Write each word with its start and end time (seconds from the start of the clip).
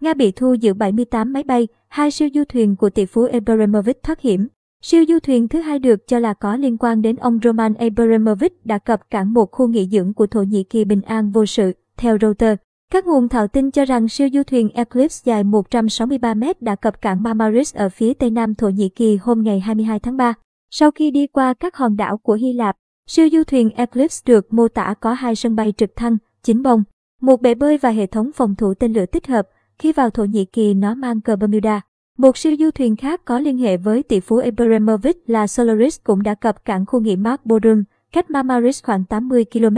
Nga 0.00 0.14
bị 0.14 0.32
thu 0.32 0.54
giữ 0.54 0.74
78 0.74 1.32
máy 1.32 1.42
bay, 1.42 1.68
hai 1.88 2.10
siêu 2.10 2.28
du 2.34 2.44
thuyền 2.48 2.76
của 2.76 2.90
tỷ 2.90 3.06
phú 3.06 3.26
Abramovich 3.32 4.02
thoát 4.02 4.20
hiểm. 4.20 4.48
Siêu 4.82 5.04
du 5.08 5.18
thuyền 5.18 5.48
thứ 5.48 5.60
hai 5.60 5.78
được 5.78 6.06
cho 6.06 6.18
là 6.18 6.34
có 6.34 6.56
liên 6.56 6.76
quan 6.78 7.02
đến 7.02 7.16
ông 7.16 7.38
Roman 7.44 7.74
Abramovich 7.74 8.66
đã 8.66 8.78
cập 8.78 9.10
cảng 9.10 9.32
một 9.32 9.50
khu 9.52 9.68
nghỉ 9.68 9.88
dưỡng 9.88 10.14
của 10.14 10.26
Thổ 10.26 10.42
Nhĩ 10.42 10.64
Kỳ 10.64 10.84
bình 10.84 11.02
an 11.02 11.30
vô 11.30 11.46
sự, 11.46 11.72
theo 11.96 12.18
Reuters. 12.20 12.60
Các 12.92 13.06
nguồn 13.06 13.28
thạo 13.28 13.48
tin 13.48 13.70
cho 13.70 13.84
rằng 13.84 14.08
siêu 14.08 14.28
du 14.32 14.42
thuyền 14.42 14.68
Eclipse 14.74 15.22
dài 15.24 15.44
163 15.44 16.34
mét 16.34 16.62
đã 16.62 16.74
cập 16.74 17.02
cảng 17.02 17.22
Marmaris 17.22 17.74
ở 17.74 17.88
phía 17.88 18.14
tây 18.14 18.30
nam 18.30 18.54
Thổ 18.54 18.68
Nhĩ 18.68 18.88
Kỳ 18.88 19.16
hôm 19.16 19.42
ngày 19.42 19.60
22 19.60 20.00
tháng 20.00 20.16
3. 20.16 20.34
Sau 20.70 20.90
khi 20.90 21.10
đi 21.10 21.26
qua 21.26 21.54
các 21.54 21.76
hòn 21.76 21.96
đảo 21.96 22.18
của 22.18 22.34
Hy 22.34 22.52
Lạp, 22.52 22.76
siêu 23.06 23.28
du 23.32 23.44
thuyền 23.44 23.70
Eclipse 23.70 24.22
được 24.26 24.52
mô 24.52 24.68
tả 24.68 24.94
có 25.00 25.12
hai 25.12 25.36
sân 25.36 25.56
bay 25.56 25.72
trực 25.76 25.96
thăng, 25.96 26.16
chín 26.42 26.62
bông, 26.62 26.82
một 27.20 27.42
bể 27.42 27.54
bơi 27.54 27.78
và 27.78 27.90
hệ 27.90 28.06
thống 28.06 28.30
phòng 28.34 28.54
thủ 28.54 28.74
tên 28.74 28.92
lửa 28.92 29.06
tích 29.06 29.26
hợp. 29.26 29.48
Khi 29.80 29.92
vào 29.92 30.10
Thổ 30.10 30.24
Nhĩ 30.24 30.44
Kỳ 30.44 30.74
nó 30.74 30.94
mang 30.94 31.20
cờ 31.20 31.36
Bermuda. 31.36 31.80
Một 32.18 32.36
siêu 32.36 32.56
du 32.58 32.70
thuyền 32.70 32.96
khác 32.96 33.24
có 33.24 33.38
liên 33.38 33.58
hệ 33.58 33.76
với 33.76 34.02
tỷ 34.02 34.20
phú 34.20 34.36
Abramovich 34.36 35.30
là 35.30 35.46
Solaris 35.46 36.00
cũng 36.04 36.22
đã 36.22 36.34
cập 36.34 36.64
cảng 36.64 36.86
khu 36.86 37.00
nghỉ 37.00 37.16
mát 37.16 37.46
Bodrum, 37.46 37.84
cách 38.12 38.30
Marmaris 38.30 38.84
khoảng 38.84 39.04
80 39.04 39.44
km. 39.52 39.76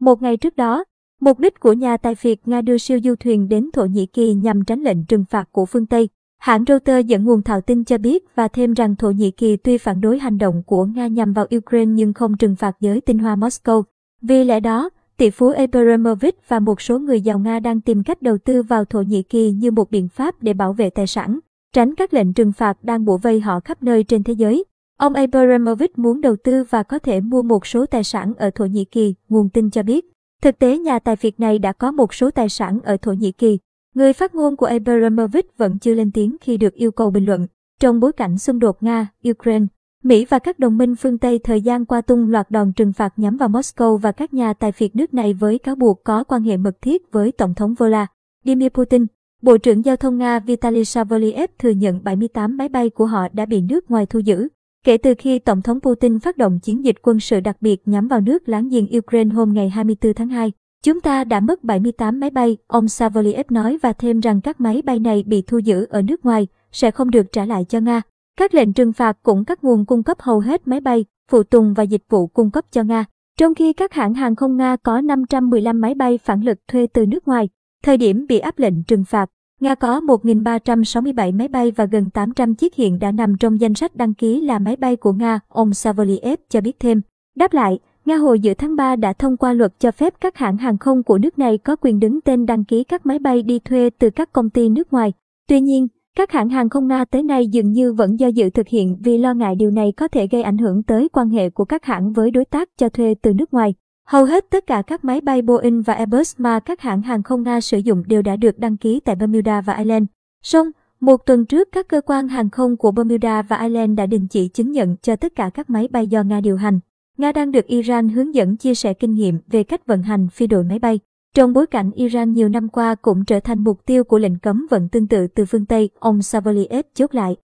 Một 0.00 0.22
ngày 0.22 0.36
trước 0.36 0.56
đó, 0.56 0.84
mục 1.20 1.38
đích 1.38 1.60
của 1.60 1.72
nhà 1.72 1.96
tài 1.96 2.14
phiệt 2.14 2.38
Nga 2.44 2.60
đưa 2.60 2.78
siêu 2.78 2.98
du 3.04 3.14
thuyền 3.20 3.48
đến 3.48 3.70
Thổ 3.72 3.84
Nhĩ 3.84 4.06
Kỳ 4.06 4.34
nhằm 4.34 4.64
tránh 4.64 4.82
lệnh 4.82 5.04
trừng 5.04 5.24
phạt 5.30 5.48
của 5.52 5.66
phương 5.66 5.86
Tây. 5.86 6.08
Hãng 6.38 6.64
Reuters 6.66 7.06
dẫn 7.06 7.24
nguồn 7.24 7.42
thạo 7.42 7.60
tin 7.60 7.84
cho 7.84 7.98
biết 7.98 8.24
và 8.34 8.48
thêm 8.48 8.72
rằng 8.72 8.96
Thổ 8.96 9.10
Nhĩ 9.10 9.30
Kỳ 9.30 9.56
tuy 9.56 9.78
phản 9.78 10.00
đối 10.00 10.18
hành 10.18 10.38
động 10.38 10.62
của 10.66 10.84
Nga 10.84 11.06
nhằm 11.06 11.32
vào 11.32 11.46
Ukraine 11.56 11.92
nhưng 11.92 12.12
không 12.12 12.36
trừng 12.36 12.56
phạt 12.56 12.76
giới 12.80 13.00
tinh 13.00 13.18
hoa 13.18 13.36
Moscow. 13.36 13.82
Vì 14.22 14.44
lẽ 14.44 14.60
đó, 14.60 14.90
tỷ 15.16 15.30
phú 15.30 15.48
Abramovich 15.48 16.48
và 16.48 16.60
một 16.60 16.80
số 16.80 16.98
người 16.98 17.20
giàu 17.20 17.38
Nga 17.38 17.60
đang 17.60 17.80
tìm 17.80 18.02
cách 18.02 18.22
đầu 18.22 18.38
tư 18.38 18.62
vào 18.62 18.84
Thổ 18.84 19.02
Nhĩ 19.02 19.22
Kỳ 19.22 19.50
như 19.50 19.70
một 19.70 19.90
biện 19.90 20.08
pháp 20.08 20.42
để 20.42 20.54
bảo 20.54 20.72
vệ 20.72 20.90
tài 20.90 21.06
sản, 21.06 21.38
tránh 21.72 21.94
các 21.94 22.14
lệnh 22.14 22.32
trừng 22.32 22.52
phạt 22.52 22.84
đang 22.84 23.04
bủa 23.04 23.16
vây 23.16 23.40
họ 23.40 23.60
khắp 23.60 23.82
nơi 23.82 24.04
trên 24.04 24.22
thế 24.22 24.32
giới. 24.32 24.64
Ông 24.98 25.14
Abramovich 25.14 25.98
muốn 25.98 26.20
đầu 26.20 26.36
tư 26.44 26.64
và 26.70 26.82
có 26.82 26.98
thể 26.98 27.20
mua 27.20 27.42
một 27.42 27.66
số 27.66 27.86
tài 27.86 28.04
sản 28.04 28.32
ở 28.36 28.50
Thổ 28.54 28.64
Nhĩ 28.64 28.84
Kỳ, 28.84 29.14
nguồn 29.28 29.48
tin 29.48 29.70
cho 29.70 29.82
biết. 29.82 30.04
Thực 30.42 30.58
tế 30.58 30.78
nhà 30.78 30.98
tài 30.98 31.16
phiệt 31.16 31.40
này 31.40 31.58
đã 31.58 31.72
có 31.72 31.92
một 31.92 32.14
số 32.14 32.30
tài 32.30 32.48
sản 32.48 32.80
ở 32.84 32.96
Thổ 32.96 33.12
Nhĩ 33.12 33.32
Kỳ. 33.32 33.58
Người 33.94 34.12
phát 34.12 34.34
ngôn 34.34 34.56
của 34.56 34.66
Abramovich 34.66 35.58
vẫn 35.58 35.78
chưa 35.78 35.94
lên 35.94 36.10
tiếng 36.12 36.36
khi 36.40 36.56
được 36.56 36.74
yêu 36.74 36.90
cầu 36.90 37.10
bình 37.10 37.24
luận. 37.24 37.46
Trong 37.80 38.00
bối 38.00 38.12
cảnh 38.12 38.38
xung 38.38 38.58
đột 38.58 38.82
Nga-Ukraine, 38.82 39.66
Mỹ 40.04 40.24
và 40.24 40.38
các 40.38 40.58
đồng 40.58 40.78
minh 40.78 40.96
phương 40.96 41.18
Tây 41.18 41.38
thời 41.38 41.60
gian 41.60 41.84
qua 41.84 42.00
tung 42.00 42.30
loạt 42.30 42.50
đòn 42.50 42.72
trừng 42.72 42.92
phạt 42.92 43.12
nhắm 43.16 43.36
vào 43.36 43.48
Moscow 43.48 43.96
và 43.96 44.12
các 44.12 44.34
nhà 44.34 44.52
tài 44.52 44.72
phiệt 44.72 44.96
nước 44.96 45.14
này 45.14 45.34
với 45.34 45.58
cáo 45.58 45.74
buộc 45.74 46.04
có 46.04 46.24
quan 46.24 46.42
hệ 46.42 46.56
mật 46.56 46.82
thiết 46.82 47.12
với 47.12 47.32
Tổng 47.32 47.54
thống 47.54 47.74
Vladimir 47.74 48.68
Putin. 48.68 49.06
Bộ 49.42 49.58
trưởng 49.58 49.84
Giao 49.84 49.96
thông 49.96 50.18
Nga 50.18 50.38
Vitaly 50.38 50.84
Savoliev 50.84 51.50
thừa 51.58 51.70
nhận 51.70 52.04
78 52.04 52.56
máy 52.56 52.68
bay 52.68 52.90
của 52.90 53.06
họ 53.06 53.28
đã 53.32 53.46
bị 53.46 53.60
nước 53.60 53.90
ngoài 53.90 54.06
thu 54.06 54.18
giữ. 54.18 54.48
Kể 54.84 54.96
từ 54.96 55.14
khi 55.18 55.38
Tổng 55.38 55.62
thống 55.62 55.80
Putin 55.80 56.18
phát 56.18 56.36
động 56.36 56.60
chiến 56.62 56.84
dịch 56.84 56.96
quân 57.02 57.20
sự 57.20 57.40
đặc 57.40 57.56
biệt 57.60 57.88
nhắm 57.88 58.08
vào 58.08 58.20
nước 58.20 58.48
láng 58.48 58.68
giềng 58.68 58.98
Ukraine 58.98 59.34
hôm 59.34 59.52
ngày 59.52 59.70
24 59.70 60.14
tháng 60.14 60.28
2, 60.28 60.52
chúng 60.82 61.00
ta 61.00 61.24
đã 61.24 61.40
mất 61.40 61.64
78 61.64 62.20
máy 62.20 62.30
bay, 62.30 62.56
ông 62.66 62.88
Savoliev 62.88 63.46
nói 63.50 63.78
và 63.82 63.92
thêm 63.92 64.20
rằng 64.20 64.40
các 64.40 64.60
máy 64.60 64.82
bay 64.82 64.98
này 64.98 65.24
bị 65.26 65.42
thu 65.42 65.58
giữ 65.58 65.86
ở 65.90 66.02
nước 66.02 66.24
ngoài, 66.24 66.46
sẽ 66.72 66.90
không 66.90 67.10
được 67.10 67.32
trả 67.32 67.44
lại 67.44 67.64
cho 67.68 67.80
Nga. 67.80 68.02
Các 68.38 68.54
lệnh 68.54 68.72
trừng 68.72 68.92
phạt 68.92 69.18
cũng 69.22 69.44
cắt 69.44 69.64
nguồn 69.64 69.84
cung 69.84 70.02
cấp 70.02 70.20
hầu 70.20 70.40
hết 70.40 70.68
máy 70.68 70.80
bay, 70.80 71.04
phụ 71.30 71.42
tùng 71.42 71.74
và 71.74 71.82
dịch 71.82 72.02
vụ 72.08 72.26
cung 72.26 72.50
cấp 72.50 72.64
cho 72.70 72.82
Nga, 72.82 73.04
trong 73.38 73.54
khi 73.54 73.72
các 73.72 73.92
hãng 73.92 74.14
hàng 74.14 74.36
không 74.36 74.56
Nga 74.56 74.76
có 74.76 75.00
515 75.00 75.80
máy 75.80 75.94
bay 75.94 76.18
phản 76.18 76.40
lực 76.40 76.58
thuê 76.68 76.86
từ 76.86 77.06
nước 77.06 77.28
ngoài. 77.28 77.48
Thời 77.82 77.96
điểm 77.96 78.26
bị 78.28 78.38
áp 78.38 78.58
lệnh 78.58 78.84
trừng 78.84 79.04
phạt, 79.04 79.30
Nga 79.60 79.74
có 79.74 80.00
1.367 80.00 81.36
máy 81.36 81.48
bay 81.48 81.70
và 81.70 81.84
gần 81.84 82.10
800 82.10 82.54
chiếc 82.54 82.74
hiện 82.74 82.98
đã 82.98 83.10
nằm 83.10 83.36
trong 83.36 83.60
danh 83.60 83.74
sách 83.74 83.96
đăng 83.96 84.14
ký 84.14 84.40
là 84.40 84.58
máy 84.58 84.76
bay 84.76 84.96
của 84.96 85.12
Nga, 85.12 85.40
ông 85.48 85.74
Savoliev 85.74 86.38
cho 86.48 86.60
biết 86.60 86.80
thêm. 86.80 87.00
Đáp 87.36 87.52
lại, 87.52 87.78
Nga 88.04 88.16
hồi 88.16 88.40
giữa 88.40 88.54
tháng 88.54 88.76
3 88.76 88.96
đã 88.96 89.12
thông 89.12 89.36
qua 89.36 89.52
luật 89.52 89.80
cho 89.80 89.90
phép 89.90 90.14
các 90.20 90.36
hãng 90.36 90.56
hàng 90.56 90.78
không 90.78 91.02
của 91.02 91.18
nước 91.18 91.38
này 91.38 91.58
có 91.58 91.76
quyền 91.76 92.00
đứng 92.00 92.20
tên 92.20 92.46
đăng 92.46 92.64
ký 92.64 92.84
các 92.84 93.06
máy 93.06 93.18
bay 93.18 93.42
đi 93.42 93.58
thuê 93.58 93.90
từ 93.98 94.10
các 94.10 94.32
công 94.32 94.50
ty 94.50 94.68
nước 94.68 94.92
ngoài. 94.92 95.12
Tuy 95.48 95.60
nhiên, 95.60 95.88
các 96.16 96.32
hãng 96.32 96.48
hàng 96.48 96.68
không 96.68 96.88
Nga 96.88 97.04
tới 97.04 97.22
nay 97.22 97.46
dường 97.46 97.72
như 97.72 97.92
vẫn 97.92 98.20
do 98.20 98.26
dự 98.26 98.50
thực 98.50 98.68
hiện 98.68 98.96
vì 99.00 99.18
lo 99.18 99.34
ngại 99.34 99.54
điều 99.54 99.70
này 99.70 99.92
có 99.92 100.08
thể 100.08 100.26
gây 100.26 100.42
ảnh 100.42 100.58
hưởng 100.58 100.82
tới 100.82 101.08
quan 101.12 101.30
hệ 101.30 101.50
của 101.50 101.64
các 101.64 101.84
hãng 101.84 102.12
với 102.12 102.30
đối 102.30 102.44
tác 102.44 102.68
cho 102.78 102.88
thuê 102.88 103.14
từ 103.22 103.34
nước 103.34 103.54
ngoài. 103.54 103.74
Hầu 104.06 104.24
hết 104.24 104.44
tất 104.50 104.66
cả 104.66 104.82
các 104.86 105.04
máy 105.04 105.20
bay 105.20 105.42
Boeing 105.42 105.82
và 105.82 105.94
Airbus 105.94 106.34
mà 106.38 106.60
các 106.60 106.80
hãng 106.80 107.02
hàng 107.02 107.22
không 107.22 107.42
Nga 107.42 107.60
sử 107.60 107.78
dụng 107.78 108.02
đều 108.06 108.22
đã 108.22 108.36
được 108.36 108.58
đăng 108.58 108.76
ký 108.76 109.00
tại 109.00 109.16
Bermuda 109.16 109.60
và 109.60 109.74
Ireland. 109.74 110.04
Song, 110.42 110.70
một 111.00 111.26
tuần 111.26 111.46
trước 111.46 111.68
các 111.72 111.88
cơ 111.88 112.00
quan 112.00 112.28
hàng 112.28 112.50
không 112.50 112.76
của 112.76 112.90
Bermuda 112.90 113.42
và 113.42 113.56
Ireland 113.56 113.98
đã 113.98 114.06
đình 114.06 114.28
chỉ 114.28 114.48
chứng 114.48 114.72
nhận 114.72 114.96
cho 115.02 115.16
tất 115.16 115.34
cả 115.34 115.50
các 115.54 115.70
máy 115.70 115.88
bay 115.88 116.06
do 116.06 116.22
Nga 116.22 116.40
điều 116.40 116.56
hành. 116.56 116.80
Nga 117.18 117.32
đang 117.32 117.50
được 117.50 117.66
Iran 117.66 118.08
hướng 118.08 118.34
dẫn 118.34 118.56
chia 118.56 118.74
sẻ 118.74 118.94
kinh 118.94 119.14
nghiệm 119.14 119.38
về 119.46 119.62
cách 119.62 119.86
vận 119.86 120.02
hành 120.02 120.28
phi 120.28 120.46
đội 120.46 120.64
máy 120.64 120.78
bay. 120.78 121.00
Trong 121.34 121.52
bối 121.52 121.66
cảnh 121.66 121.90
Iran 121.94 122.32
nhiều 122.32 122.48
năm 122.48 122.68
qua 122.68 122.94
cũng 122.94 123.24
trở 123.24 123.40
thành 123.40 123.64
mục 123.64 123.86
tiêu 123.86 124.04
của 124.04 124.18
lệnh 124.18 124.38
cấm 124.38 124.66
vận 124.70 124.88
tương 124.88 125.08
tự 125.08 125.26
từ 125.26 125.44
phương 125.44 125.66
Tây, 125.66 125.90
ông 125.98 126.22
Savoliev 126.22 126.86
chốt 126.94 127.14
lại. 127.14 127.36